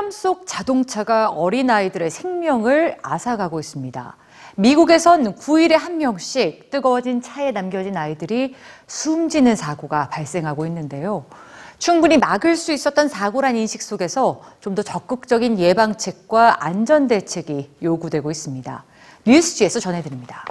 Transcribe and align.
차량 0.00 0.10
속 0.10 0.46
자동차가 0.46 1.28
어린아이들의 1.28 2.08
생명을 2.10 2.96
앗아가고 3.02 3.60
있습니다. 3.60 4.16
미국에선 4.56 5.34
9일에 5.34 5.72
한 5.72 5.98
명씩 5.98 6.70
뜨거워진 6.70 7.20
차에 7.20 7.50
남겨진 7.50 7.98
아이들이 7.98 8.54
숨지는 8.86 9.56
사고가 9.56 10.08
발생하고 10.08 10.64
있는데요. 10.66 11.26
충분히 11.78 12.16
막을 12.16 12.56
수 12.56 12.72
있었던 12.72 13.08
사고란 13.08 13.56
인식 13.56 13.82
속에서 13.82 14.40
좀 14.60 14.74
더 14.74 14.82
적극적인 14.82 15.58
예방책과 15.58 16.64
안전대책이 16.64 17.70
요구되고 17.82 18.30
있습니다. 18.30 18.84
뉴스지에서 19.26 19.80
전해드립니다. 19.80 20.46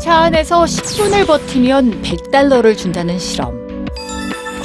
차 0.00 0.14
안에서 0.18 0.62
10분을 0.62 1.26
버티면 1.26 2.02
100달러를 2.02 2.78
준다는 2.78 3.18
실험. 3.18 3.63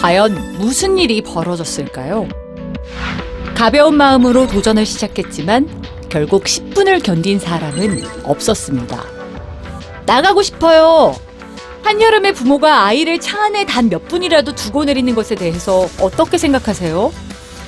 과연 0.01 0.57
무슨 0.57 0.97
일이 0.97 1.21
벌어졌을까요? 1.21 2.27
가벼운 3.53 3.95
마음으로 3.95 4.47
도전을 4.47 4.85
시작했지만 4.85 5.67
결국 6.09 6.45
10분을 6.45 7.03
견딘 7.03 7.39
사람은 7.39 8.01
없었습니다. 8.23 9.03
나가고 10.05 10.41
싶어요. 10.41 11.15
한여름에 11.83 12.31
부모가 12.33 12.85
아이를 12.85 13.19
차 13.19 13.43
안에 13.45 13.65
단 13.65 13.89
몇 13.89 14.07
분이라도 14.07 14.53
두고 14.55 14.85
내리는 14.85 15.13
것에 15.15 15.35
대해서 15.35 15.87
어떻게 15.99 16.37
생각하세요? 16.37 17.11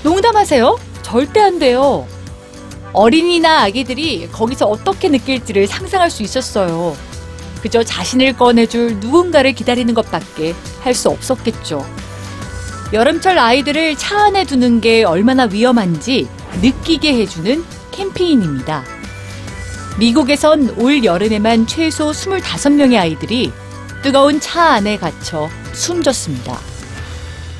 농담하세요? 0.03 0.77
절대 1.01 1.41
안 1.41 1.59
돼요. 1.59 2.07
어린이나 2.93 3.63
아기들이 3.63 4.29
거기서 4.31 4.65
어떻게 4.67 5.07
느낄지를 5.09 5.67
상상할 5.67 6.09
수 6.09 6.23
있었어요. 6.23 6.95
그저 7.61 7.83
자신을 7.83 8.33
꺼내줄 8.37 8.99
누군가를 8.99 9.53
기다리는 9.53 9.93
것밖에 9.93 10.55
할 10.81 10.93
수 10.95 11.09
없었겠죠. 11.09 11.85
여름철 12.93 13.39
아이들을 13.39 13.95
차 13.95 14.25
안에 14.25 14.43
두는 14.45 14.81
게 14.81 15.03
얼마나 15.03 15.45
위험한지 15.45 16.27
느끼게 16.61 17.13
해주는 17.21 17.63
캠페인입니다. 17.91 18.83
미국에선 19.97 20.75
올 20.77 21.03
여름에만 21.03 21.67
최소 21.67 22.11
25명의 22.11 22.99
아이들이 22.99 23.51
뜨거운 24.01 24.39
차 24.39 24.73
안에 24.73 24.97
갇혀 24.97 25.49
숨졌습니다. 25.73 26.59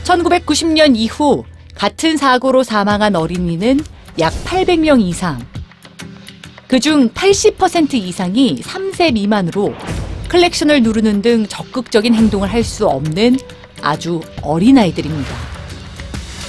1990년 0.04 0.98
이후 0.98 1.46
같은 1.76 2.18
사고로 2.18 2.64
사망한 2.64 3.16
어린이는 3.16 3.80
약 4.20 4.34
800명 4.44 5.02
이상. 5.02 5.40
그중 6.68 7.10
80% 7.10 7.94
이상이 7.94 8.62
3세 8.62 9.14
미만으로 9.14 9.74
클렉션을 10.28 10.84
누르는 10.84 11.22
등 11.22 11.46
적극적인 11.48 12.16
행동을 12.16 12.52
할 12.52 12.64
수 12.64 12.88
없는 12.88 13.38
아주 13.82 14.22
어린아이들입니다. 14.42 15.36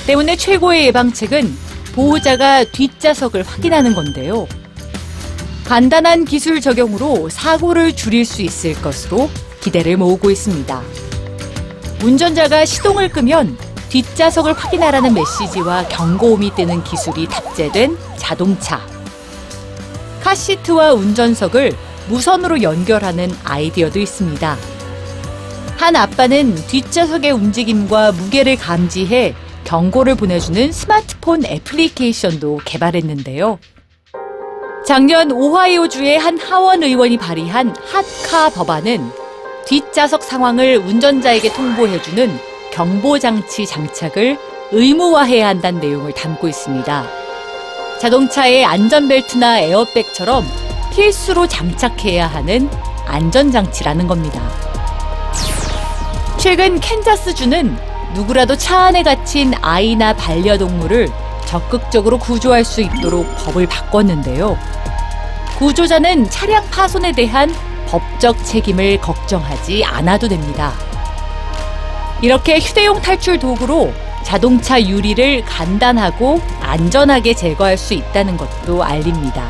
때문에 0.07 0.37
최고의 0.37 0.87
예방책은 0.87 1.57
보호자가 1.95 2.65
뒷좌석을 2.65 3.43
확인하는 3.43 3.95
건데요. 3.95 4.47
간단한 5.65 6.25
기술 6.25 6.61
적용으로 6.61 7.29
사고를 7.29 7.95
줄일 7.95 8.25
수 8.25 8.43
있을 8.43 8.75
것으로 8.83 9.31
기대를 9.61 9.97
모으고 9.97 10.31
있습니다. 10.31 10.83
운전자가 12.03 12.65
시동을 12.65 13.09
끄면 13.11 13.57
뒷좌석을 13.89 14.55
확인하라는 14.55 15.15
메시지와 15.15 15.87
경고음이 15.89 16.55
뜨는 16.57 16.83
기술이 16.83 17.29
탑재된 17.29 17.97
자동차. 18.17 18.81
카시트와 20.23 20.95
운전석을 20.95 21.77
무선으로 22.09 22.63
연결하는 22.63 23.31
아이디어도 23.45 24.01
있습니다. 24.01 24.57
한 25.83 25.97
아빠는 25.97 26.55
뒷좌석의 26.69 27.33
움직임과 27.33 28.13
무게를 28.13 28.55
감지해 28.55 29.35
경고를 29.65 30.15
보내주는 30.15 30.71
스마트폰 30.71 31.45
애플리케이션도 31.45 32.61
개발했는데요. 32.65 33.59
작년 34.87 35.33
오하이오주의 35.33 36.17
한 36.19 36.39
하원 36.39 36.85
의원이 36.85 37.17
발의한 37.17 37.75
핫카 37.85 38.51
법안은 38.51 39.11
뒷좌석 39.67 40.23
상황을 40.23 40.77
운전자에게 40.77 41.53
통보해주는 41.53 42.31
경보장치 42.73 43.67
장착을 43.67 44.39
의무화해야 44.71 45.49
한다는 45.49 45.81
내용을 45.81 46.13
담고 46.13 46.47
있습니다. 46.47 47.07
자동차의 48.01 48.65
안전벨트나 48.65 49.59
에어백처럼 49.63 50.45
필수로 50.95 51.49
장착해야 51.49 52.29
하는 52.29 52.71
안전장치라는 53.07 54.07
겁니다. 54.07 54.62
최근 56.43 56.81
캔자스주는 56.81 57.79
누구라도 58.15 58.57
차 58.57 58.87
안에 58.87 59.05
갇힌 59.05 59.55
아이나 59.63 60.13
반려동물을 60.13 61.09
적극적으로 61.47 62.19
구조할 62.19 62.65
수 62.65 62.81
있도록 62.81 63.33
법을 63.37 63.69
바꿨는데요. 63.69 64.59
구조자는 65.57 66.29
차량 66.31 66.69
파손에 66.69 67.13
대한 67.13 67.55
법적 67.87 68.45
책임을 68.45 69.01
걱정하지 69.01 69.85
않아도 69.85 70.27
됩니다. 70.27 70.73
이렇게 72.23 72.59
휴대용 72.59 73.01
탈출 73.01 73.39
도구로 73.39 73.93
자동차 74.25 74.83
유리를 74.83 75.45
간단하고 75.45 76.41
안전하게 76.61 77.35
제거할 77.35 77.79
수 77.79 77.95
있다는 77.95 78.37
것도 78.37 78.83
알립니다. 78.83 79.49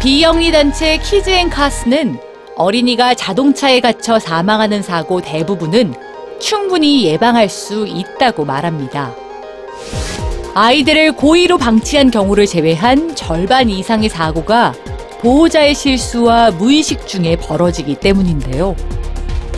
비영리 0.00 0.52
단체 0.52 0.98
키즈앤카스는 0.98 2.27
어린이가 2.58 3.14
자동차에 3.14 3.78
갇혀 3.80 4.18
사망하는 4.18 4.82
사고 4.82 5.20
대부분은 5.20 5.94
충분히 6.40 7.04
예방할 7.04 7.48
수 7.48 7.86
있다고 7.86 8.44
말합니다. 8.44 9.14
아이들을 10.54 11.12
고의로 11.12 11.56
방치한 11.56 12.10
경우를 12.10 12.46
제외한 12.46 13.14
절반 13.14 13.70
이상의 13.70 14.08
사고가 14.08 14.74
보호자의 15.20 15.74
실수와 15.74 16.50
무의식 16.50 17.06
중에 17.06 17.36
벌어지기 17.36 17.94
때문인데요. 17.96 18.74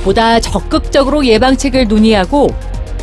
보다 0.04 0.38
적극적으로 0.38 1.24
예방책을 1.24 1.88
논의하고 1.88 2.48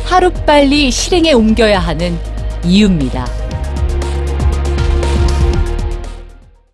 하루빨리 0.04 0.92
실행에 0.92 1.32
옮겨야 1.32 1.80
하는 1.80 2.16
이유입니다. 2.64 3.37